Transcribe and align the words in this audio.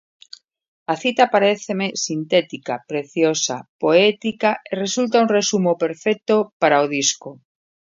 A 0.93 0.95
cita 1.01 1.25
paréceme 1.33 1.87
sintética, 2.05 2.73
preciosa, 2.91 3.57
poética 3.81 4.51
e 4.69 4.73
resulta 4.83 5.23
un 5.23 5.29
resumo 5.37 5.71
perfecto 5.83 6.35
para 6.61 6.83
o 6.83 6.89
disco. 6.97 7.29